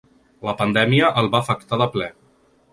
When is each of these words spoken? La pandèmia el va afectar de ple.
La 0.47 0.55
pandèmia 0.61 1.11
el 1.23 1.31
va 1.37 1.43
afectar 1.45 1.81
de 1.85 1.91
ple. 1.99 2.11